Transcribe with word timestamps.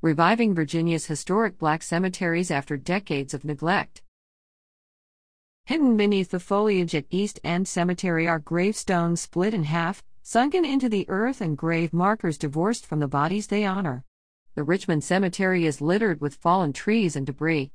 reviving 0.00 0.54
Virginia's 0.54 1.06
historic 1.06 1.58
black 1.58 1.82
cemeteries 1.82 2.50
after 2.50 2.76
decades 2.76 3.34
of 3.34 3.44
neglect. 3.44 4.02
Hidden 5.64 5.96
beneath 5.96 6.30
the 6.30 6.38
foliage 6.38 6.94
at 6.94 7.04
East 7.10 7.40
End 7.42 7.66
Cemetery 7.66 8.28
are 8.28 8.38
gravestones 8.38 9.20
split 9.20 9.52
in 9.52 9.64
half, 9.64 10.04
sunken 10.22 10.64
into 10.64 10.88
the 10.88 11.04
earth, 11.08 11.40
and 11.40 11.58
grave 11.58 11.92
markers 11.92 12.38
divorced 12.38 12.86
from 12.86 13.00
the 13.00 13.08
bodies 13.08 13.48
they 13.48 13.64
honor. 13.64 14.04
The 14.54 14.62
Richmond 14.62 15.02
Cemetery 15.02 15.66
is 15.66 15.80
littered 15.80 16.20
with 16.20 16.36
fallen 16.36 16.72
trees 16.72 17.16
and 17.16 17.26
debris. 17.26 17.72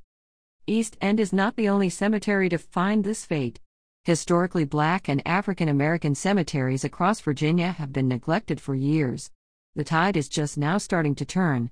East 0.66 0.96
End 1.00 1.20
is 1.20 1.32
not 1.32 1.56
the 1.56 1.68
only 1.68 1.90
cemetery 1.90 2.48
to 2.48 2.58
find 2.58 3.04
this 3.04 3.26
fate. 3.26 3.60
Historically 4.04 4.64
black 4.64 5.08
and 5.08 5.20
African 5.26 5.68
American 5.68 6.14
cemeteries 6.14 6.84
across 6.84 7.20
Virginia 7.20 7.72
have 7.72 7.92
been 7.92 8.08
neglected 8.08 8.60
for 8.60 8.74
years. 8.74 9.30
The 9.76 9.84
tide 9.84 10.16
is 10.16 10.28
just 10.28 10.56
now 10.56 10.78
starting 10.78 11.14
to 11.16 11.24
turn. 11.24 11.70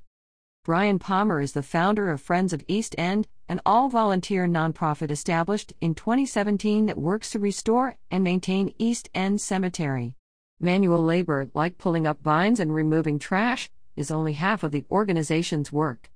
Brian 0.65 1.01
Palmer 1.01 1.41
is 1.41 1.55
the 1.55 1.63
founder 1.65 2.09
of 2.09 2.21
Friends 2.21 2.53
of 2.53 2.63
East 2.69 2.95
End, 2.97 3.27
an 3.49 3.61
all 3.67 3.89
volunteer 3.89 4.47
nonprofit 4.47 5.11
established 5.11 5.73
in 5.81 5.93
2017 5.93 6.87
that 6.87 6.97
works 6.97 7.31
to 7.31 7.41
restore 7.41 7.97
and 8.13 8.23
maintain 8.23 8.73
East 8.79 9.11
End 9.13 9.41
Cemetery. 9.41 10.15
Manual 10.61 11.03
labor, 11.03 11.51
like 11.53 11.79
pulling 11.79 12.07
up 12.07 12.23
vines 12.23 12.61
and 12.61 12.73
removing 12.73 13.19
trash, 13.19 13.73
is 13.97 14.13
only 14.13 14.35
half 14.35 14.63
of 14.63 14.71
the 14.71 14.85
organization's 14.89 15.73
work. 15.73 16.13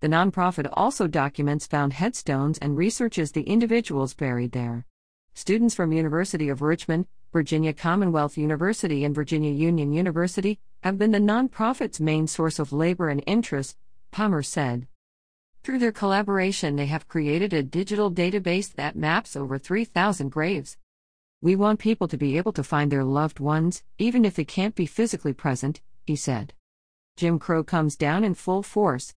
The 0.00 0.08
nonprofit 0.08 0.68
also 0.72 1.06
documents 1.06 1.68
found 1.68 1.92
headstones 1.92 2.58
and 2.58 2.76
researches 2.76 3.30
the 3.30 3.44
individuals 3.44 4.14
buried 4.14 4.50
there. 4.50 4.84
Students 5.32 5.76
from 5.76 5.92
University 5.92 6.48
of 6.48 6.60
Richmond, 6.60 7.06
Virginia 7.32 7.72
Commonwealth 7.72 8.36
University 8.36 9.04
and 9.04 9.14
Virginia 9.14 9.52
Union 9.52 9.92
University 9.92 10.58
have 10.86 10.98
been 10.98 11.10
the 11.10 11.18
nonprofit's 11.18 11.98
main 11.98 12.28
source 12.28 12.60
of 12.60 12.72
labor 12.72 13.08
and 13.08 13.20
interest, 13.26 13.76
Palmer 14.12 14.40
said. 14.40 14.86
Through 15.64 15.80
their 15.80 15.90
collaboration, 15.90 16.76
they 16.76 16.86
have 16.86 17.08
created 17.08 17.52
a 17.52 17.64
digital 17.64 18.08
database 18.08 18.72
that 18.74 18.94
maps 18.94 19.34
over 19.34 19.58
3,000 19.58 20.28
graves. 20.28 20.76
We 21.42 21.56
want 21.56 21.80
people 21.80 22.06
to 22.06 22.16
be 22.16 22.38
able 22.38 22.52
to 22.52 22.62
find 22.62 22.92
their 22.92 23.02
loved 23.02 23.40
ones, 23.40 23.82
even 23.98 24.24
if 24.24 24.36
they 24.36 24.44
can't 24.44 24.76
be 24.76 24.86
physically 24.86 25.32
present, 25.32 25.80
he 26.04 26.14
said. 26.14 26.54
Jim 27.16 27.40
Crow 27.40 27.64
comes 27.64 27.96
down 27.96 28.22
in 28.22 28.34
full 28.34 28.62
force. 28.62 29.12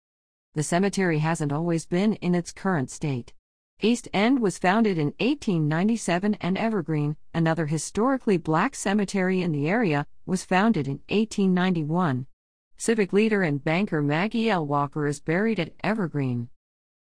The 0.54 0.64
cemetery 0.64 1.20
hasn't 1.20 1.52
always 1.52 1.86
been 1.86 2.14
in 2.14 2.34
its 2.34 2.54
current 2.54 2.90
state. 2.90 3.34
East 3.80 4.08
End 4.12 4.40
was 4.40 4.58
founded 4.58 4.98
in 4.98 5.14
1897 5.20 6.34
and 6.42 6.58
Evergreen, 6.58 7.16
another 7.32 7.68
historically 7.68 8.36
black 8.36 8.74
cemetery 8.74 9.44
in 9.44 9.52
the 9.52 9.70
area, 9.70 10.08
was 10.26 10.44
founded 10.44 10.88
in 10.88 11.00
1891. 11.10 12.26
Civic 12.76 13.14
leader 13.14 13.44
and 13.44 13.64
banker 13.64 14.02
Maggie 14.02 14.50
L. 14.50 14.66
Walker 14.66 15.06
is 15.06 15.20
buried 15.20 15.60
at 15.60 15.74
Evergreen. 15.84 16.50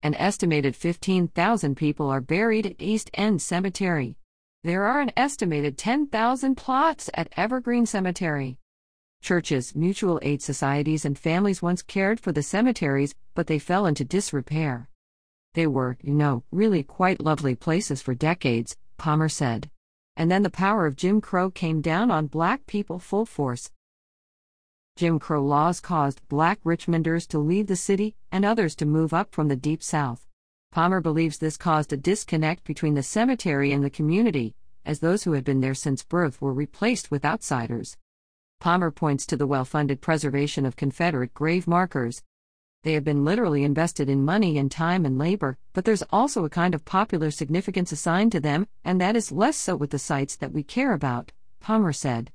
An 0.03 0.17
estimated 0.17 0.75
15,000 0.75 1.77
people 1.77 2.11
are 2.11 2.20
buried 2.20 2.67
at 2.67 2.75
East 2.80 3.12
End 3.14 3.41
Cemetery. 3.41 4.17
There 4.64 4.83
are 4.83 5.01
an 5.01 5.12
estimated 5.17 5.78
10,000 5.78 6.56
plots 6.56 7.08
at 7.14 7.33
Evergreen 7.36 7.86
Cemetery. 7.86 8.58
Churches, 9.23 9.77
mutual 9.77 10.19
aid 10.20 10.42
societies, 10.42 11.05
and 11.05 11.17
families 11.17 11.62
once 11.62 11.83
cared 11.83 12.19
for 12.19 12.33
the 12.33 12.42
cemeteries, 12.42 13.14
but 13.36 13.47
they 13.47 13.61
fell 13.61 13.86
into 13.86 14.05
disrepair. 14.05 14.89
They 15.57 15.67
were, 15.67 15.97
you 16.03 16.12
know, 16.12 16.45
really 16.53 16.83
quite 16.83 17.23
lovely 17.23 17.55
places 17.55 18.03
for 18.03 18.15
decades, 18.15 18.77
Palmer 18.99 19.31
said. 19.31 19.71
And 20.15 20.31
then 20.31 20.43
the 20.43 20.51
power 20.51 20.87
of 20.87 20.97
Jim 20.97 21.23
Crow 21.23 21.51
came 21.51 21.81
down 21.81 22.11
on 22.11 22.27
black 22.27 22.67
people 22.67 22.98
full 22.98 23.25
force. 23.25 23.71
Jim 24.97 25.19
Crow 25.19 25.43
laws 25.43 25.81
caused 25.81 26.21
black 26.29 26.63
Richmonders 26.63 27.27
to 27.29 27.39
leave 27.39 27.69
the 27.69 27.75
city 27.75 28.17
and 28.31 28.45
others 28.45 28.77
to 28.77 28.85
move 28.85 29.15
up 29.15 29.35
from 29.35 29.48
the 29.48 29.57
Deep 29.57 29.83
South. 29.83 30.27
Palmer 30.73 31.01
believes 31.01 31.39
this 31.39 31.57
caused 31.57 31.91
a 31.91 31.97
disconnect 31.97 32.65
between 32.65 32.93
the 32.93 33.03
cemetery 33.03 33.73
and 33.73 33.83
the 33.83 33.89
community, 33.89 34.55
as 34.85 35.01
those 35.01 35.25
who 35.25 35.33
had 35.33 35.45
been 35.45 35.63
there 35.63 35.73
since 35.73 36.05
birth 36.05 36.39
were 36.39 36.53
replaced 36.53 37.11
with 37.11 37.25
outsiders. 37.25 37.97
Palmer 38.61 38.91
points 38.91 39.25
to 39.25 39.39
the 39.39 39.47
well 39.47 39.64
funded 39.64 40.03
preservation 40.03 40.67
of 40.67 40.77
Confederate 40.77 41.33
grave 41.33 41.67
markers, 41.67 42.23
they 42.86 42.92
have 42.92 43.02
been 43.02 43.24
literally 43.24 43.64
invested 43.64 44.08
in 44.08 44.24
money 44.24 44.58
and 44.58 44.70
time 44.70 45.05
and 45.05 45.19
labor, 45.19 45.58
but 45.73 45.85
there's 45.85 46.05
also 46.11 46.45
a 46.45 46.48
kind 46.48 46.73
of 46.73 46.85
popular 46.85 47.33
significance 47.33 47.91
assigned 47.91 48.30
to 48.30 48.39
them, 48.39 48.64
and 48.85 49.01
that 49.01 49.17
is 49.17 49.33
less 49.33 49.57
so 49.57 49.74
with 49.74 49.91
the 49.91 49.98
sites 49.98 50.36
that 50.36 50.52
we 50.52 50.63
care 50.63 50.92
about, 50.92 51.33
Palmer 51.58 51.92
said. 51.92 52.30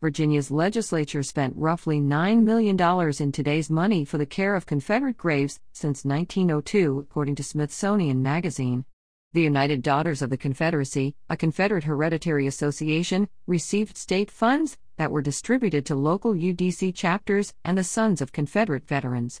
Virginia's 0.00 0.48
legislature 0.48 1.24
spent 1.24 1.56
roughly 1.56 2.00
$9 2.00 2.44
million 2.44 2.80
in 3.20 3.32
today's 3.32 3.68
money 3.68 4.04
for 4.04 4.16
the 4.16 4.24
care 4.24 4.54
of 4.54 4.64
Confederate 4.64 5.16
graves 5.16 5.58
since 5.72 6.04
1902, 6.04 7.00
according 7.00 7.34
to 7.34 7.42
Smithsonian 7.42 8.22
Magazine. 8.22 8.84
The 9.32 9.42
United 9.42 9.82
Daughters 9.82 10.22
of 10.22 10.30
the 10.30 10.36
Confederacy, 10.36 11.16
a 11.28 11.36
Confederate 11.36 11.84
hereditary 11.84 12.46
association, 12.46 13.28
received 13.48 13.96
state 13.96 14.30
funds 14.30 14.78
that 14.98 15.10
were 15.10 15.20
distributed 15.20 15.84
to 15.86 15.96
local 15.96 16.32
UDC 16.32 16.94
chapters 16.94 17.54
and 17.64 17.76
the 17.76 17.82
Sons 17.82 18.20
of 18.22 18.30
Confederate 18.32 18.86
Veterans. 18.86 19.40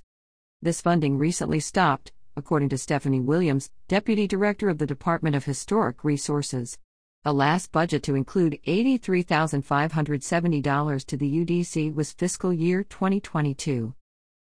This 0.62 0.82
funding 0.82 1.16
recently 1.16 1.58
stopped, 1.58 2.12
according 2.36 2.68
to 2.68 2.76
Stephanie 2.76 3.20
Williams, 3.20 3.70
Deputy 3.88 4.26
Director 4.26 4.68
of 4.68 4.76
the 4.76 4.84
Department 4.84 5.34
of 5.34 5.46
Historic 5.46 6.04
Resources. 6.04 6.76
The 7.24 7.32
last 7.32 7.72
budget 7.72 8.02
to 8.02 8.14
include 8.14 8.60
$83,570 8.66 11.06
to 11.06 11.16
the 11.16 11.44
UDC 11.44 11.94
was 11.94 12.12
fiscal 12.12 12.52
year 12.52 12.84
2022. 12.84 13.94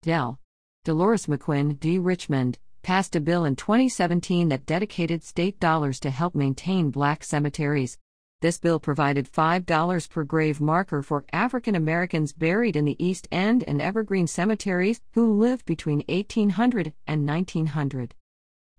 Del. 0.01 0.41
Delores 0.83 1.27
McQuinn, 1.27 1.79
D. 1.79 1.97
Richmond, 1.99 2.59
passed 2.81 3.15
a 3.15 3.21
bill 3.21 3.45
in 3.45 3.55
2017 3.55 4.49
that 4.49 4.65
dedicated 4.65 5.23
state 5.23 5.57
dollars 5.57 6.01
to 6.01 6.09
help 6.09 6.35
maintain 6.35 6.89
black 6.89 7.23
cemeteries, 7.23 7.97
this 8.43 8.59
bill 8.59 8.77
provided 8.77 9.31
$5 9.31 10.09
per 10.09 10.23
grave 10.25 10.59
marker 10.59 11.01
for 11.01 11.23
African 11.31 11.75
Americans 11.75 12.33
buried 12.33 12.75
in 12.75 12.83
the 12.83 13.01
East 13.01 13.25
End 13.31 13.63
and 13.63 13.81
Evergreen 13.81 14.27
cemeteries 14.27 14.99
who 15.13 15.39
lived 15.39 15.65
between 15.65 16.03
1800 16.09 16.91
and 17.07 17.25
1900. 17.25 18.15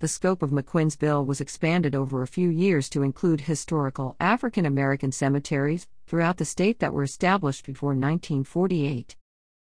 The 0.00 0.08
scope 0.08 0.42
of 0.42 0.50
McQuinn's 0.50 0.96
bill 0.96 1.24
was 1.24 1.40
expanded 1.40 1.94
over 1.94 2.20
a 2.20 2.26
few 2.26 2.50
years 2.50 2.90
to 2.90 3.02
include 3.02 3.40
historical 3.40 4.16
African 4.20 4.66
American 4.66 5.12
cemeteries 5.12 5.86
throughout 6.06 6.36
the 6.36 6.44
state 6.44 6.78
that 6.80 6.92
were 6.92 7.02
established 7.02 7.64
before 7.64 7.94
1948. 7.94 9.16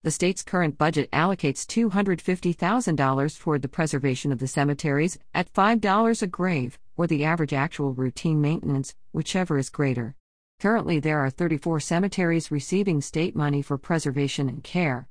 The 0.05 0.13
state's 0.13 0.45
current 0.45 0.79
budget 0.79 1.11
allocates 1.11 1.67
$250,000 1.67 3.39
toward 3.41 3.63
the 3.63 3.69
preservation 3.69 4.31
of 4.31 4.39
the 4.39 4.47
cemeteries 4.47 5.19
at 5.35 5.53
$5 5.53 6.23
a 6.23 6.27
grave 6.29 6.79
or 6.97 7.09
the 7.09 7.25
average 7.25 7.53
actual 7.53 7.95
routine 7.95 8.41
maintenance, 8.41 8.95
whichever 9.11 9.59
is 9.59 9.71
greater. 9.71 10.15
Currently, 10.61 11.01
there 11.01 11.19
are 11.19 11.31
34 11.31 11.81
cemeteries 11.81 12.53
receiving 12.53 13.01
state 13.01 13.35
money 13.35 13.61
for 13.61 13.77
preservation 13.77 14.49
and 14.49 14.63
care. 14.63 15.09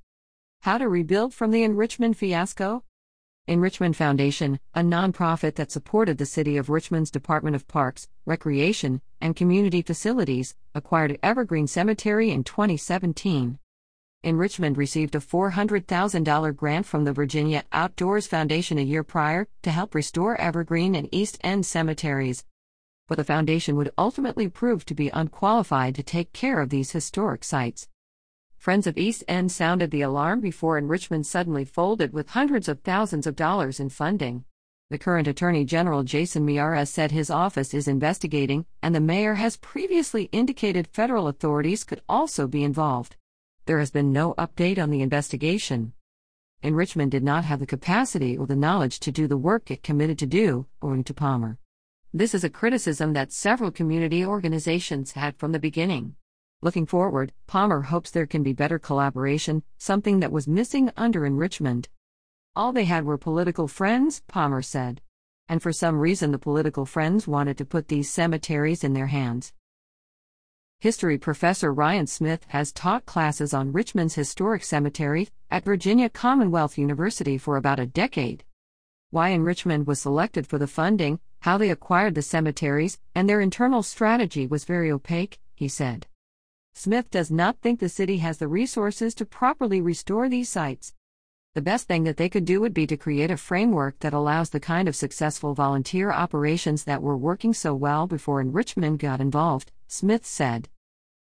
How 0.62 0.78
to 0.78 0.88
rebuild 0.88 1.34
from 1.34 1.52
the 1.52 1.64
Enrichmond 1.64 2.16
fiasco? 2.16 2.84
Enrichmond 3.50 3.96
Foundation, 3.96 4.58
a 4.74 4.82
nonprofit 4.82 5.56
that 5.56 5.72
supported 5.72 6.18
the 6.18 6.26
City 6.26 6.56
of 6.56 6.68
Richmond's 6.68 7.12
Department 7.12 7.58
of 7.58 7.68
Parks, 7.68 8.08
Recreation, 8.26 9.02
and 9.20 9.36
Community 9.36 9.82
Facilities, 9.82 10.56
acquired 10.74 11.20
Evergreen 11.22 11.68
Cemetery 11.68 12.32
in 12.32 12.46
2017. 12.46 13.60
Enrichmond 14.24 14.78
received 14.78 15.14
a 15.14 15.20
$400,000 15.20 16.56
grant 16.56 16.86
from 16.86 17.04
the 17.04 17.14
Virginia 17.14 17.64
Outdoors 17.72 18.26
Foundation 18.26 18.80
a 18.80 18.82
year 18.82 19.04
prior 19.04 19.48
to 19.62 19.70
help 19.70 19.94
restore 19.94 20.40
Evergreen 20.42 20.96
and 20.96 21.08
East 21.12 21.38
End 21.44 21.66
cemeteries. 21.66 22.44
But 23.08 23.18
the 23.18 23.24
foundation 23.24 23.76
would 23.76 23.94
ultimately 23.98 24.50
prove 24.50 24.86
to 24.86 24.96
be 24.96 25.10
unqualified 25.10 25.96
to 25.96 26.04
take 26.04 26.34
care 26.34 26.60
of 26.60 26.70
these 26.70 26.92
historic 26.92 27.44
sites. 27.44 27.88
Friends 28.58 28.88
of 28.88 28.98
East 28.98 29.24
End 29.28 29.52
sounded 29.52 29.92
the 29.92 30.02
alarm 30.02 30.42
before 30.42 30.82
Enrichmond 30.82 31.26
suddenly 31.26 31.64
folded 31.64 32.12
with 32.12 32.32
hundreds 32.32 32.68
of 32.68 32.82
thousands 32.82 33.28
of 33.28 33.36
dollars 33.36 33.80
in 33.80 33.90
funding. 33.90 34.44
The 34.90 34.98
current 34.98 35.28
Attorney 35.28 35.64
General 35.64 36.04
Jason 36.04 36.46
Miyares 36.46 36.88
said 36.88 37.12
his 37.12 37.30
office 37.30 37.74
is 37.74 37.88
investigating, 37.88 38.66
and 38.82 38.96
the 38.96 39.00
mayor 39.00 39.36
has 39.36 39.58
previously 39.58 40.24
indicated 40.32 40.88
federal 40.88 41.28
authorities 41.28 41.84
could 41.84 42.02
also 42.10 42.48
be 42.48 42.64
involved. 42.64 43.16
There 43.68 43.80
has 43.80 43.92
been 43.92 44.14
no 44.14 44.34
update 44.36 44.80
on 44.80 44.92
the 44.92 45.02
investigation. 45.02 45.92
Enrichmond 46.64 47.10
did 47.10 47.22
not 47.22 47.44
have 47.44 47.60
the 47.60 47.66
capacity 47.66 48.38
or 48.38 48.48
the 48.48 48.56
knowledge 48.56 48.98
to 49.02 49.12
do 49.12 49.28
the 49.28 49.36
work 49.36 49.70
it 49.70 49.84
committed 49.84 50.18
to 50.20 50.26
do, 50.26 50.68
owing 50.82 51.04
to 51.04 51.14
Palmer. 51.14 51.58
This 52.14 52.34
is 52.34 52.46
a 52.46 52.50
criticism 52.50 53.12
that 53.12 53.34
several 53.34 53.70
community 53.70 54.26
organizations 54.26 55.12
had 55.12 55.36
from 55.36 55.52
the 55.52 55.60
beginning. 55.60 56.16
Looking 56.62 56.86
forward, 56.86 57.34
Palmer 57.46 57.82
hopes 57.82 58.10
there 58.10 58.26
can 58.26 58.42
be 58.42 58.54
better 58.54 58.80
collaboration, 58.80 59.64
something 59.78 60.22
that 60.22 60.32
was 60.32 60.48
missing 60.48 60.90
under 60.96 61.24
Enrichmond. 61.24 61.90
All 62.56 62.72
they 62.72 62.86
had 62.86 63.04
were 63.04 63.18
political 63.18 63.68
friends, 63.68 64.22
Palmer 64.30 64.62
said. 64.62 65.02
And 65.50 65.62
for 65.62 65.74
some 65.74 66.00
reason, 66.00 66.32
the 66.32 66.40
political 66.40 66.86
friends 66.86 67.28
wanted 67.28 67.58
to 67.58 67.66
put 67.66 67.90
these 67.90 68.10
cemeteries 68.10 68.86
in 68.86 68.94
their 68.94 69.08
hands. 69.08 69.52
History 70.80 71.18
professor 71.18 71.74
Ryan 71.74 72.06
Smith 72.06 72.46
has 72.50 72.72
taught 72.72 73.08
classes 73.08 73.52
on 73.52 73.74
Richmond's 73.74 74.14
historic 74.14 74.64
cemetery 74.64 75.28
at 75.50 75.66
Virginia 75.66 76.08
Commonwealth 76.08 76.78
University 76.78 77.36
for 77.40 77.58
about 77.58 77.80
a 77.80 77.88
decade. 77.88 78.44
Why 79.10 79.32
Enrichmond 79.32 79.88
was 79.88 80.00
selected 80.00 80.46
for 80.46 80.60
the 80.60 80.68
funding, 80.68 81.20
how 81.40 81.58
they 81.58 81.72
acquired 81.72 82.14
the 82.14 82.22
cemeteries, 82.22 83.00
and 83.16 83.28
their 83.28 83.42
internal 83.42 83.82
strategy 83.82 84.46
was 84.46 84.66
very 84.66 84.92
opaque, 84.92 85.40
he 85.56 85.68
said. 85.68 86.06
Smith 86.76 87.10
does 87.10 87.32
not 87.32 87.60
think 87.60 87.80
the 87.80 87.90
city 87.90 88.18
has 88.18 88.38
the 88.38 88.48
resources 88.48 89.16
to 89.16 89.26
properly 89.26 89.82
restore 89.82 90.30
these 90.30 90.48
sites. 90.48 90.94
The 91.58 91.64
best 91.64 91.88
thing 91.88 92.04
that 92.04 92.18
they 92.18 92.30
could 92.30 92.46
do 92.46 92.62
would 92.62 92.76
be 92.76 92.86
to 92.86 92.96
create 92.96 93.32
a 93.32 93.36
framework 93.36 93.98
that 94.02 94.14
allows 94.14 94.52
the 94.52 94.60
kind 94.60 94.88
of 94.88 94.96
successful 94.96 95.56
volunteer 95.56 96.12
operations 96.12 96.84
that 96.84 97.02
were 97.02 97.18
working 97.18 97.52
so 97.52 97.74
well 97.74 98.06
before 98.06 98.44
Enrichmond 98.44 99.00
got 99.00 99.20
involved, 99.20 99.72
Smith 99.88 100.24
said. 100.24 100.70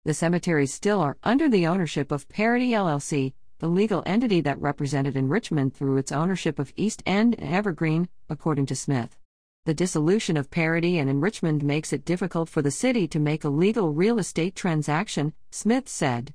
The 0.04 0.14
cemeteries 0.14 0.74
still 0.74 1.00
are 1.00 1.16
under 1.24 1.48
the 1.48 1.66
ownership 1.66 2.12
of 2.12 2.28
Parity 2.28 2.72
LLC, 2.72 3.36
the 3.60 3.70
legal 3.70 4.04
entity 4.06 4.42
that 4.42 4.60
represented 4.60 5.16
Enrichmond 5.16 5.74
through 5.74 5.96
its 5.96 6.12
ownership 6.12 6.60
of 6.60 6.74
East 6.76 7.02
End 7.06 7.36
and 7.40 7.54
Evergreen, 7.54 8.10
according 8.28 8.66
to 8.66 8.76
Smith. 8.76 9.18
The 9.64 9.74
dissolution 9.74 10.36
of 10.36 10.52
Parity 10.52 11.00
and 11.00 11.10
Enrichmond 11.10 11.64
makes 11.64 11.94
it 11.94 12.04
difficult 12.04 12.50
for 12.50 12.62
the 12.62 12.70
city 12.70 13.08
to 13.08 13.20
make 13.20 13.46
a 13.46 13.50
legal 13.50 13.94
real 13.94 14.20
estate 14.20 14.58
transaction, 14.58 15.32
Smith 15.52 15.88
said. 15.88 16.34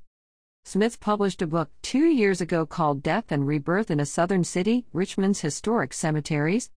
Smith 0.65 1.01
published 1.01 1.43
a 1.43 1.47
book 1.47 1.71
two 1.83 2.07
years 2.07 2.41
ago 2.41 2.65
called 2.65 3.03
Death 3.03 3.31
and 3.31 3.47
Rebirth 3.47 3.91
in 3.91 4.01
a 4.01 4.07
Southern 4.07 4.43
City 4.43 4.87
Richmond's 4.95 5.41
Historic 5.41 5.93
Cemeteries. 5.93 6.71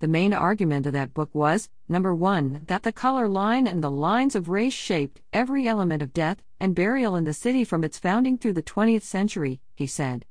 The 0.00 0.08
main 0.08 0.32
argument 0.32 0.86
of 0.86 0.92
that 0.94 1.14
book 1.14 1.32
was 1.32 1.68
number 1.88 2.12
one, 2.12 2.62
that 2.66 2.82
the 2.82 2.90
color 2.90 3.28
line 3.28 3.68
and 3.68 3.84
the 3.84 3.92
lines 3.92 4.34
of 4.34 4.48
race 4.48 4.72
shaped 4.72 5.20
every 5.32 5.68
element 5.68 6.02
of 6.02 6.12
death 6.12 6.42
and 6.58 6.74
burial 6.74 7.14
in 7.14 7.22
the 7.24 7.32
city 7.32 7.62
from 7.62 7.84
its 7.84 7.98
founding 7.98 8.38
through 8.38 8.54
the 8.54 8.62
20th 8.62 9.02
century, 9.02 9.60
he 9.76 9.86
said. 9.86 10.24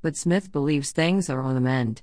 But 0.00 0.16
Smith 0.16 0.52
believes 0.52 0.92
things 0.92 1.28
are 1.28 1.40
on 1.40 1.56
the 1.56 1.60
mend. 1.60 2.02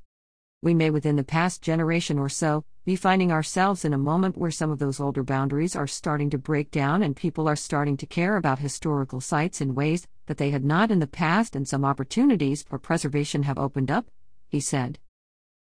We 0.61 0.73
may, 0.73 0.89
within 0.89 1.15
the 1.15 1.23
past 1.23 1.61
generation 1.61 2.19
or 2.19 2.27
so, 2.27 2.65
be 2.83 2.95
finding 2.95 3.31
ourselves 3.31 3.85
in 3.85 3.93
a 3.93 3.97
moment 3.97 4.37
where 4.37 4.51
some 4.51 4.69
of 4.69 4.79
those 4.79 4.99
older 4.99 5.23
boundaries 5.23 5.75
are 5.75 5.87
starting 5.87 6.29
to 6.31 6.37
break 6.37 6.71
down 6.71 7.03
and 7.03 7.15
people 7.15 7.47
are 7.47 7.55
starting 7.55 7.95
to 7.97 8.05
care 8.05 8.35
about 8.35 8.59
historical 8.59 9.21
sites 9.21 9.61
in 9.61 9.75
ways 9.75 10.07
that 10.27 10.37
they 10.37 10.51
had 10.51 10.65
not 10.65 10.91
in 10.91 10.99
the 10.99 11.07
past, 11.07 11.55
and 11.55 11.67
some 11.67 11.85
opportunities 11.85 12.63
for 12.63 12.79
preservation 12.79 13.43
have 13.43 13.57
opened 13.57 13.91
up, 13.91 14.09
he 14.47 14.59
said. 14.59 14.99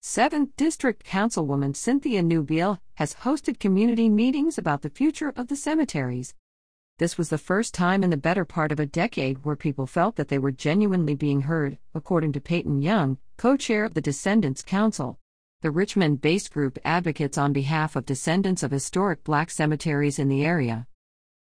7th 0.03 0.49
District 0.57 1.03
Councilwoman 1.03 1.75
Cynthia 1.75 2.23
Newbille 2.23 2.79
has 2.95 3.15
hosted 3.15 3.59
community 3.59 4.09
meetings 4.09 4.57
about 4.57 4.81
the 4.81 4.89
future 4.89 5.31
of 5.35 5.47
the 5.47 5.55
cemeteries. 5.55 6.33
This 6.97 7.17
was 7.17 7.29
the 7.29 7.37
first 7.37 7.73
time 7.73 8.03
in 8.03 8.09
the 8.09 8.17
better 8.17 8.45
part 8.45 8.71
of 8.71 8.79
a 8.79 8.85
decade 8.85 9.43
where 9.43 9.55
people 9.55 9.87
felt 9.87 10.15
that 10.15 10.27
they 10.27 10.37
were 10.37 10.51
genuinely 10.51 11.15
being 11.15 11.41
heard, 11.41 11.77
according 11.93 12.31
to 12.33 12.41
Peyton 12.41 12.81
Young, 12.81 13.17
co 13.37 13.57
chair 13.57 13.85
of 13.85 13.93
the 13.93 14.01
Descendants 14.01 14.61
Council. 14.61 15.19
The 15.61 15.71
Richmond 15.71 16.21
based 16.21 16.51
group 16.51 16.79
advocates 16.83 17.37
on 17.37 17.53
behalf 17.53 17.95
of 17.95 18.05
descendants 18.05 18.63
of 18.63 18.71
historic 18.71 19.23
black 19.23 19.51
cemeteries 19.51 20.17
in 20.17 20.27
the 20.27 20.43
area. 20.43 20.87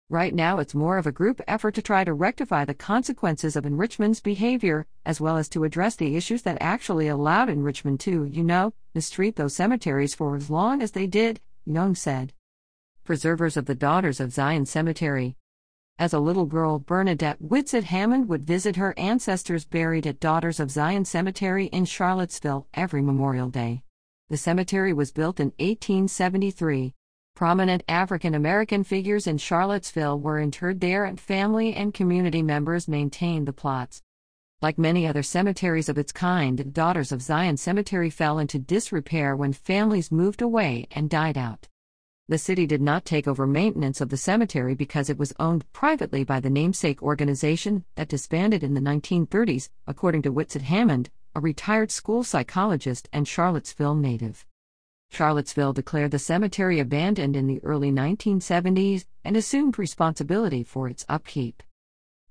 Right 0.09 0.33
now, 0.33 0.59
it's 0.59 0.73
more 0.73 0.97
of 0.97 1.05
a 1.05 1.11
group 1.11 1.41
effort 1.49 1.75
to 1.75 1.81
try 1.81 2.05
to 2.05 2.13
rectify 2.13 2.63
the 2.63 2.73
consequences 2.73 3.57
of 3.57 3.65
Enrichmond's 3.65 4.21
behavior, 4.21 4.87
as 5.05 5.19
well 5.19 5.35
as 5.35 5.49
to 5.49 5.65
address 5.65 5.97
the 5.97 6.15
issues 6.15 6.43
that 6.43 6.57
actually 6.61 7.09
allowed 7.09 7.49
Enrichmond 7.49 7.99
to, 8.01 8.23
you 8.23 8.41
know, 8.41 8.73
mistreat 8.95 9.35
those 9.35 9.53
cemeteries 9.53 10.15
for 10.15 10.37
as 10.37 10.49
long 10.49 10.81
as 10.81 10.91
they 10.91 11.07
did, 11.07 11.41
Young 11.65 11.93
said. 11.93 12.31
Preservers 13.03 13.57
of 13.57 13.65
the 13.65 13.75
Daughters 13.75 14.21
of 14.21 14.31
Zion 14.31 14.65
Cemetery. 14.65 15.35
As 15.99 16.13
a 16.13 16.19
little 16.19 16.45
girl, 16.45 16.79
Bernadette 16.79 17.41
Whitsett 17.41 17.83
Hammond 17.83 18.29
would 18.29 18.47
visit 18.47 18.77
her 18.77 18.93
ancestors 18.97 19.65
buried 19.65 20.07
at 20.07 20.21
Daughters 20.21 20.61
of 20.61 20.71
Zion 20.71 21.03
Cemetery 21.03 21.65
in 21.65 21.83
Charlottesville 21.83 22.67
every 22.73 23.01
Memorial 23.01 23.49
Day. 23.49 23.83
The 24.29 24.37
cemetery 24.37 24.93
was 24.93 25.11
built 25.11 25.41
in 25.41 25.47
1873. 25.57 26.93
Prominent 27.37 27.83
African 27.87 28.33
American 28.33 28.83
figures 28.83 29.27
in 29.27 29.37
Charlottesville 29.37 30.19
were 30.19 30.39
interred 30.39 30.81
there, 30.81 31.05
and 31.05 31.19
family 31.19 31.71
and 31.71 31.93
community 31.93 32.41
members 32.41 32.87
maintained 32.87 33.47
the 33.47 33.53
plots. 33.53 34.01
Like 34.59 34.79
many 34.79 35.05
other 35.05 35.21
cemeteries 35.21 35.87
of 35.87 35.99
its 35.99 36.11
kind, 36.11 36.73
Daughters 36.73 37.11
of 37.11 37.21
Zion 37.21 37.55
Cemetery 37.57 38.09
fell 38.09 38.39
into 38.39 38.57
disrepair 38.57 39.35
when 39.35 39.53
families 39.53 40.11
moved 40.11 40.41
away 40.41 40.87
and 40.89 41.11
died 41.11 41.37
out. 41.37 41.67
The 42.27 42.39
city 42.39 42.65
did 42.65 42.81
not 42.81 43.05
take 43.05 43.27
over 43.27 43.45
maintenance 43.45 44.01
of 44.01 44.09
the 44.09 44.17
cemetery 44.17 44.73
because 44.73 45.07
it 45.07 45.19
was 45.19 45.31
owned 45.39 45.71
privately 45.73 46.23
by 46.23 46.39
the 46.39 46.49
namesake 46.49 47.03
organization 47.03 47.85
that 47.93 48.09
disbanded 48.09 48.63
in 48.63 48.73
the 48.73 48.81
1930s, 48.81 49.69
according 49.85 50.23
to 50.23 50.31
Whitsett 50.31 50.63
Hammond, 50.63 51.11
a 51.35 51.39
retired 51.39 51.91
school 51.91 52.23
psychologist 52.23 53.07
and 53.13 53.27
Charlottesville 53.27 53.93
native. 53.93 54.43
Charlottesville 55.09 55.73
declared 55.73 56.11
the 56.11 56.19
cemetery 56.19 56.79
abandoned 56.79 57.35
in 57.35 57.47
the 57.47 57.63
early 57.63 57.91
1970s 57.91 59.05
and 59.23 59.35
assumed 59.35 59.79
responsibility 59.79 60.63
for 60.63 60.87
its 60.87 61.05
upkeep. 61.09 61.63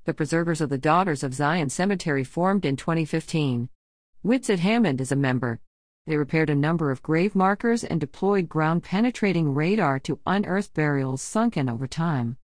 The 0.05 0.15
Preservers 0.15 0.61
of 0.61 0.69
the 0.69 0.79
Daughters 0.79 1.25
of 1.25 1.35
Zion 1.35 1.69
Cemetery 1.69 2.23
formed 2.23 2.65
in 2.65 2.77
2015. 2.77 3.69
Whitsett 4.23 4.61
Hammond 4.61 5.01
is 5.01 5.11
a 5.11 5.17
member. 5.17 5.59
They 6.07 6.17
repaired 6.17 6.51
a 6.51 6.55
number 6.55 6.93
of 6.93 7.03
grave 7.03 7.35
markers 7.35 7.83
and 7.83 8.01
deployed 8.01 8.49
ground 8.49 8.85
penetrating 8.85 9.53
radar 9.53 9.99
to 10.01 10.21
unearth 10.25 10.73
burials 10.73 11.23
sunken 11.23 11.69
over 11.69 11.89
time. 11.89 12.37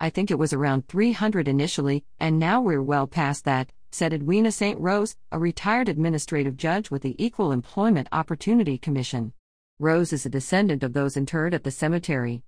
I 0.00 0.08
think 0.08 0.30
it 0.30 0.38
was 0.38 0.54
around 0.54 0.88
300 0.88 1.46
initially, 1.46 2.04
and 2.18 2.38
now 2.38 2.62
we're 2.62 2.82
well 2.82 3.06
past 3.06 3.44
that, 3.44 3.72
said 3.90 4.14
Edwina 4.14 4.50
St. 4.50 4.80
Rose, 4.80 5.16
a 5.30 5.38
retired 5.38 5.90
administrative 5.90 6.56
judge 6.56 6.90
with 6.90 7.02
the 7.02 7.22
Equal 7.22 7.52
Employment 7.52 8.08
Opportunity 8.10 8.78
Commission. 8.78 9.34
Rose 9.80 10.12
is 10.12 10.24
a 10.24 10.30
descendant 10.30 10.84
of 10.84 10.92
those 10.92 11.16
interred 11.16 11.52
at 11.52 11.64
the 11.64 11.70
cemetery. 11.72 12.44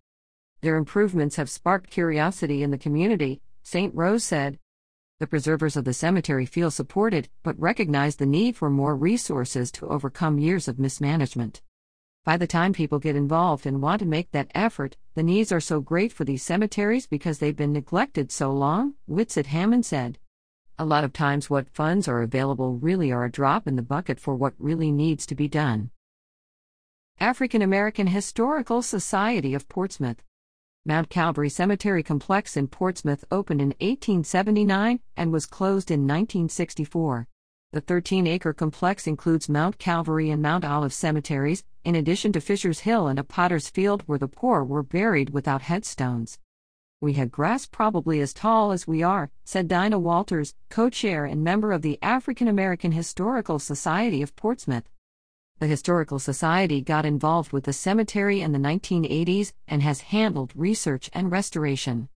Their 0.61 0.77
improvements 0.77 1.35
have 1.35 1.51
sparked 1.51 1.91
curiosity 1.91 2.63
in 2.63 2.71
the 2.71 2.79
community, 2.79 3.43
St. 3.65 3.93
Rose 3.97 4.23
said. 4.23 4.61
The 5.19 5.27
preservers 5.27 5.77
of 5.77 5.85
the 5.85 5.93
cemetery 5.93 6.47
feel 6.47 6.71
supported, 6.71 7.29
but 7.43 7.59
recognize 7.59 8.15
the 8.15 8.27
need 8.27 8.55
for 8.55 8.71
more 8.71 8.95
resources 8.95 9.73
to 9.73 9.89
overcome 9.89 10.39
years 10.39 10.69
of 10.69 10.79
mismanagement. 10.79 11.63
By 12.25 12.37
the 12.37 12.47
time 12.47 12.73
people 12.73 13.01
get 13.01 13.17
involved 13.17 13.67
and 13.67 13.83
want 13.83 13.99
to 14.01 14.07
make 14.07 14.31
that 14.31 14.53
effort, 14.55 14.97
the 15.17 15.25
needs 15.25 15.51
are 15.51 15.61
so 15.61 15.81
great 15.81 16.13
for 16.13 16.25
these 16.25 16.45
cemeteries 16.45 17.09
because 17.09 17.41
they've 17.41 17.57
been 17.57 17.73
neglected 17.73 18.31
so 18.31 18.53
long, 18.53 18.95
Whitsett 19.09 19.47
Hammond 19.47 19.85
said. 19.85 20.21
A 20.79 20.85
lot 20.85 21.03
of 21.03 21.13
times, 21.13 21.51
what 21.51 21.75
funds 21.75 22.07
are 22.07 22.23
available 22.23 22.75
really 22.77 23.11
are 23.11 23.25
a 23.25 23.33
drop 23.33 23.67
in 23.67 23.75
the 23.75 23.83
bucket 23.83 24.21
for 24.21 24.37
what 24.37 24.55
really 24.59 24.93
needs 24.93 25.27
to 25.27 25.35
be 25.35 25.49
done. 25.49 25.91
African 27.19 27.63
American 27.63 28.09
Historical 28.09 28.83
Society 28.83 29.55
of 29.55 29.71
Portsmouth. 29.71 30.23
Mount 30.85 31.09
Calvary 31.09 31.49
Cemetery 31.49 32.03
Complex 32.03 32.59
in 32.59 32.69
Portsmouth 32.69 33.25
opened 33.31 33.63
in 33.63 33.69
1879 33.81 35.01
and 35.17 35.33
was 35.33 35.47
closed 35.47 35.91
in 35.91 36.01
1964. 36.01 37.27
The 37.73 37.81
13 37.81 38.27
acre 38.27 38.53
complex 38.53 39.07
includes 39.07 39.49
Mount 39.49 39.79
Calvary 39.79 40.29
and 40.29 40.43
Mount 40.43 40.63
Olive 40.63 40.93
cemeteries, 40.93 41.65
in 41.85 41.95
addition 41.95 42.35
to 42.35 42.41
Fisher's 42.43 42.81
Hill 42.81 43.09
and 43.09 43.19
a 43.19 43.25
potter's 43.25 43.71
field 43.71 44.03
where 44.05 44.19
the 44.19 44.29
poor 44.29 44.63
were 44.63 44.83
buried 44.83 45.31
without 45.31 45.63
headstones. 45.63 46.39
We 47.01 47.15
had 47.15 47.33
grass 47.33 47.65
probably 47.65 48.21
as 48.21 48.35
tall 48.35 48.73
as 48.73 48.87
we 48.87 49.03
are, 49.03 49.31
said 49.43 49.69
Dinah 49.69 49.99
Walters, 49.99 50.55
co 50.69 50.91
chair 50.91 51.25
and 51.25 51.43
member 51.43 51.73
of 51.73 51.81
the 51.81 51.99
African 52.03 52.47
American 52.47 52.93
Historical 52.93 53.59
Society 53.59 54.21
of 54.21 54.37
Portsmouth. 54.37 54.85
The 55.59 55.67
Historical 55.67 56.19
Society 56.19 56.83
got 56.83 57.07
involved 57.07 57.51
with 57.51 57.65
the 57.65 57.73
cemetery 57.73 58.43
in 58.43 58.53
the 58.53 58.59
1980s 58.59 59.55
and 59.67 59.83
has 59.83 60.13
handled 60.13 60.53
research 60.55 61.09
and 61.15 61.31
restoration. 61.31 62.11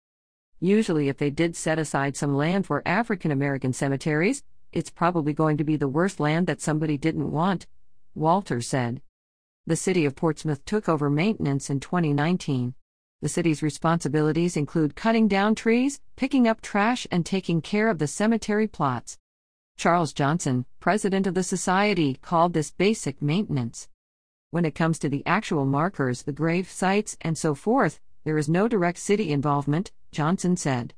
Usually, 0.59 1.09
if 1.09 1.19
they 1.19 1.31
did 1.31 1.55
set 1.55 1.79
aside 1.79 2.17
some 2.17 2.35
land 2.35 2.67
for 2.67 2.83
African 2.85 3.31
American 3.31 3.73
cemeteries, 3.73 4.43
it's 4.73 4.91
probably 4.91 5.33
going 5.33 5.57
to 5.57 5.63
be 5.63 5.77
the 5.77 5.87
worst 5.87 6.19
land 6.19 6.49
that 6.49 6.61
somebody 6.61 6.99
didn't 6.99 7.31
want, 7.31 7.69
Walter 8.13 8.61
said. 8.61 9.03
The 9.69 9.77
city 9.77 10.05
of 10.05 10.17
Portsmouth 10.17 10.65
took 10.65 10.89
over 10.89 11.09
maintenance 11.09 11.71
in 11.71 11.79
2019. 11.79 12.75
The 13.23 13.29
city's 13.29 13.63
responsibilities 13.63 14.57
include 14.57 14.97
cutting 14.97 15.29
down 15.29 15.55
trees, 15.55 16.01
picking 16.17 16.49
up 16.49 16.61
trash, 16.61 17.07
and 17.13 17.25
taking 17.25 17.63
care 17.63 17.89
of 17.89 17.99
the 17.99 18.09
cemetery 18.09 18.67
plots. 18.67 19.17
Charles 19.79 20.13
Johnson, 20.13 20.67
president 20.81 21.29
of 21.29 21.35
the 21.35 21.45
society, 21.45 22.19
called 22.21 22.53
this 22.53 22.73
basic 22.73 23.23
maintenance. 23.23 23.89
When 24.51 24.65
it 24.65 24.75
comes 24.75 24.99
to 24.99 25.09
the 25.09 25.25
actual 25.25 25.65
markers, 25.67 26.25
the 26.25 26.33
grave 26.33 26.69
sites, 26.69 27.17
and 27.21 27.39
so 27.39 27.55
forth, 27.55 28.01
there 28.25 28.37
is 28.37 28.49
no 28.49 28.67
direct 28.67 28.99
city 28.99 29.31
involvement, 29.31 29.93
Johnson 30.11 30.57
said. 30.57 30.95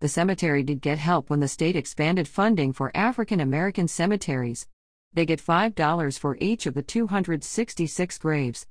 The 0.00 0.08
cemetery 0.08 0.62
did 0.62 0.80
get 0.80 0.96
help 0.96 1.28
when 1.28 1.40
the 1.40 1.46
state 1.46 1.76
expanded 1.76 2.26
funding 2.26 2.72
for 2.72 2.90
African 2.94 3.38
American 3.38 3.86
cemeteries. 3.86 4.66
They 5.12 5.26
get 5.26 5.44
$5 5.44 6.18
for 6.18 6.38
each 6.40 6.64
of 6.64 6.72
the 6.72 6.82
266 6.82 8.16
graves. 8.16 8.66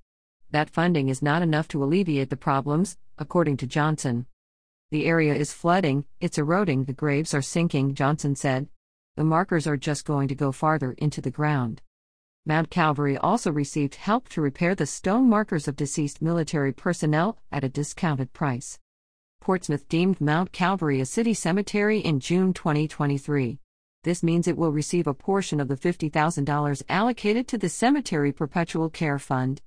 That 0.50 0.72
funding 0.72 1.08
is 1.08 1.22
not 1.22 1.44
enough 1.44 1.68
to 1.68 1.84
alleviate 1.84 2.32
the 2.32 2.36
problems, 2.36 2.98
according 3.20 3.58
to 3.58 3.68
Johnson. 3.68 4.26
The 4.90 5.06
area 5.06 5.36
is 5.36 5.54
flooding, 5.54 6.06
it's 6.20 6.40
eroding, 6.40 6.86
the 6.86 6.94
graves 6.94 7.36
are 7.36 7.44
sinking, 7.44 7.94
Johnson 7.94 8.36
said. 8.36 8.70
The 9.18 9.24
markers 9.24 9.66
are 9.66 9.78
just 9.78 10.04
going 10.04 10.28
to 10.28 10.36
go 10.36 10.52
farther 10.52 10.92
into 10.98 11.22
the 11.22 11.32
ground. 11.32 11.82
Mount 12.46 12.70
Calvary 12.70 13.18
also 13.18 13.52
received 13.52 13.96
help 13.96 14.28
to 14.30 14.42
repair 14.42 14.76
the 14.76 14.86
stone 14.86 15.30
markers 15.30 15.68
of 15.68 15.76
deceased 15.76 16.22
military 16.22 16.74
personnel 16.74 17.38
at 17.52 17.64
a 17.64 17.70
discounted 17.70 18.34
price. 18.34 18.78
Portsmouth 19.40 19.88
deemed 19.88 20.20
Mount 20.20 20.52
Calvary 20.52 21.00
a 21.00 21.06
city 21.06 21.34
cemetery 21.34 22.00
in 22.00 22.20
June 22.20 22.54
2023. 22.54 23.58
This 24.04 24.22
means 24.22 24.48
it 24.48 24.58
will 24.58 24.72
receive 24.72 25.08
a 25.08 25.14
portion 25.14 25.60
of 25.60 25.70
the 25.70 25.78
$50,000 25.78 26.84
allocated 26.90 27.48
to 27.48 27.58
the 27.58 27.70
Cemetery 27.70 28.32
Perpetual 28.32 28.90
Care 28.90 29.18
Fund. 29.18 29.62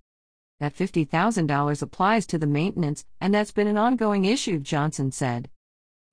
That 0.61 0.77
$50,000 0.77 1.83
applies 1.83 2.27
to 2.27 2.39
the 2.39 2.47
maintenance, 2.47 3.05
and 3.21 3.33
that's 3.33 3.53
been 3.53 3.67
an 3.67 3.79
ongoing 3.79 4.25
issue, 4.25 4.59
Johnson 4.59 5.11
said. 5.11 5.49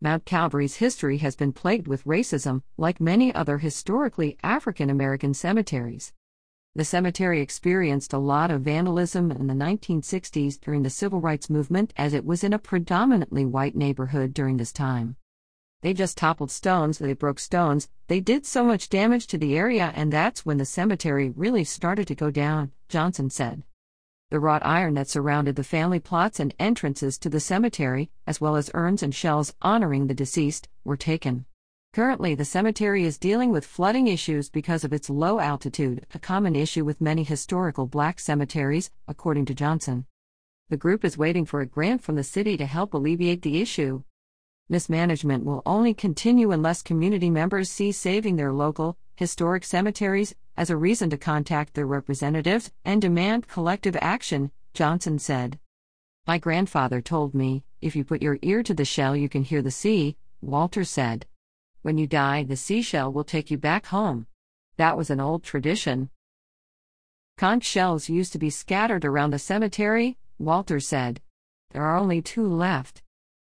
Mount 0.05 0.23
Calvary's 0.23 0.75
history 0.75 1.17
has 1.17 1.35
been 1.35 1.51
plagued 1.51 1.87
with 1.87 2.05
racism, 2.05 2.61
like 2.77 3.01
many 3.01 3.33
other 3.33 3.57
historically 3.57 4.37
African 4.43 4.91
American 4.91 5.33
cemeteries. 5.33 6.13
The 6.75 6.85
cemetery 6.85 7.41
experienced 7.41 8.13
a 8.13 8.19
lot 8.19 8.51
of 8.51 8.61
vandalism 8.61 9.31
in 9.31 9.47
the 9.47 9.55
1960s 9.55 10.61
during 10.61 10.83
the 10.83 10.91
civil 10.91 11.21
rights 11.21 11.49
movement 11.49 11.91
as 11.97 12.13
it 12.13 12.23
was 12.23 12.43
in 12.43 12.53
a 12.53 12.59
predominantly 12.59 13.47
white 13.47 13.75
neighborhood 13.75 14.31
during 14.31 14.57
this 14.57 14.71
time. 14.71 15.15
They 15.81 15.91
just 15.91 16.19
toppled 16.19 16.51
stones, 16.51 16.99
they 16.99 17.13
broke 17.13 17.39
stones, 17.39 17.89
they 18.05 18.19
did 18.19 18.45
so 18.45 18.63
much 18.63 18.89
damage 18.89 19.25
to 19.25 19.39
the 19.39 19.57
area, 19.57 19.91
and 19.95 20.13
that's 20.13 20.45
when 20.45 20.57
the 20.57 20.65
cemetery 20.65 21.31
really 21.31 21.63
started 21.63 22.05
to 22.09 22.13
go 22.13 22.29
down, 22.29 22.73
Johnson 22.89 23.31
said. 23.31 23.63
The 24.31 24.39
wrought 24.39 24.65
iron 24.65 24.95
that 24.95 25.07
surrounded 25.07 25.55
the 25.55 25.63
family 25.63 25.99
plots 25.99 26.39
and 26.39 26.55
entrances 26.57 27.19
to 27.19 27.29
the 27.29 27.39
cemetery, 27.39 28.09
as 28.25 28.41
well 28.41 28.55
as 28.55 28.71
urns 28.73 29.03
and 29.03 29.13
shells 29.13 29.53
honoring 29.61 30.07
the 30.07 30.15
deceased, 30.15 30.67
were 30.83 30.97
taken. 30.97 31.45
Currently, 31.93 32.33
the 32.33 32.43
cemetery 32.43 33.05
is 33.05 33.19
dealing 33.19 33.51
with 33.51 33.65
flooding 33.65 34.07
issues 34.07 34.49
because 34.49 34.83
of 34.83 34.91
its 34.91 35.11
low 35.11 35.39
altitude, 35.39 36.07
a 36.13 36.19
common 36.19 36.55
issue 36.55 36.83
with 36.83 36.99
many 36.99 37.23
historical 37.23 37.85
black 37.85 38.19
cemeteries, 38.19 38.89
according 39.07 39.45
to 39.45 39.53
Johnson. 39.53 40.05
The 40.69 40.77
group 40.77 41.05
is 41.05 41.17
waiting 41.17 41.45
for 41.45 41.61
a 41.61 41.67
grant 41.67 42.01
from 42.01 42.15
the 42.15 42.23
city 42.23 42.57
to 42.57 42.65
help 42.65 42.95
alleviate 42.95 43.43
the 43.43 43.61
issue. 43.61 44.03
Mismanagement 44.67 45.45
will 45.45 45.61
only 45.67 45.93
continue 45.93 46.49
unless 46.49 46.81
community 46.81 47.29
members 47.29 47.69
see 47.69 47.91
saving 47.91 48.37
their 48.37 48.51
local, 48.51 48.97
historic 49.15 49.63
cemeteries 49.63 50.33
as 50.57 50.69
a 50.69 50.77
reason 50.77 51.09
to 51.09 51.17
contact 51.17 51.73
their 51.73 51.85
representatives 51.85 52.71
and 52.83 53.01
demand 53.01 53.47
collective 53.47 53.97
action, 54.01 54.51
Johnson 54.73 55.19
said. 55.19 55.59
My 56.27 56.37
grandfather 56.37 57.01
told 57.01 57.33
me, 57.33 57.63
if 57.81 57.95
you 57.95 58.03
put 58.03 58.21
your 58.21 58.39
ear 58.41 58.63
to 58.63 58.73
the 58.73 58.85
shell, 58.85 59.15
you 59.15 59.29
can 59.29 59.43
hear 59.43 59.61
the 59.61 59.71
sea, 59.71 60.17
Walter 60.41 60.83
said. 60.83 61.25
When 61.81 61.97
you 61.97 62.07
die, 62.07 62.43
the 62.43 62.55
seashell 62.55 63.13
will 63.13 63.23
take 63.23 63.51
you 63.51 63.57
back 63.57 63.87
home. 63.87 64.27
That 64.77 64.97
was 64.97 65.09
an 65.09 65.19
old 65.19 65.43
tradition. 65.43 66.09
Conch 67.37 67.63
shells 67.63 68.09
used 68.09 68.31
to 68.31 68.39
be 68.39 68.49
scattered 68.49 69.05
around 69.05 69.31
the 69.31 69.39
cemetery, 69.39 70.17
Walter 70.39 70.79
said. 70.79 71.21
There 71.71 71.83
are 71.83 71.97
only 71.97 72.21
two 72.21 72.47
left. 72.47 73.03